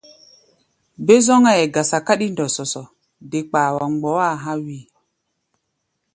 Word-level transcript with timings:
Be-zɔ́ŋáʼɛ 1.05 1.65
gasa 1.73 1.97
káɗí 2.05 2.27
ndɔsɔsɔ, 2.31 2.81
de 3.29 3.39
kpaa 3.49 3.69
wa 3.75 3.85
mgbɔá 3.93 4.23
a̧ 4.33 4.41
há̧ 4.49 4.55
wíi. 4.65 4.81